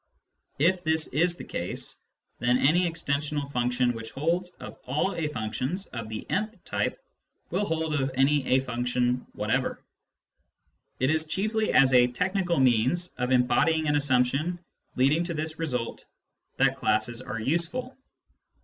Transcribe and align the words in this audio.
If 0.57 0.83
this 0.83 1.05
is 1.09 1.35
the 1.37 1.43
case, 1.43 1.99
then 2.39 2.57
any 2.57 2.89
extensional 2.91 3.51
function 3.51 3.93
which 3.93 4.09
holds 4.09 4.49
of 4.59 4.79
all 4.87 5.13
a 5.13 5.27
functions 5.27 5.85
of 5.93 6.09
the 6.09 6.27
n 6.27 6.49
th 6.49 6.57
type 6.63 6.97
will 7.51 7.65
hold 7.65 7.93
of 7.93 8.09
any 8.15 8.43
a 8.47 8.61
function 8.61 9.27
whatever. 9.33 9.83
It 10.99 11.11
is 11.11 11.27
chiefly 11.27 11.71
as 11.71 11.93
a 11.93 12.07
technical 12.07 12.59
means 12.59 13.09
of 13.19 13.31
embodying 13.31 13.85
an 13.87 13.95
assumption 13.95 14.57
leading 14.95 15.23
to 15.25 15.35
this 15.35 15.59
result 15.59 16.03
that 16.57 16.77
classes 16.77 17.21
are 17.21 17.39
useful. 17.39 17.95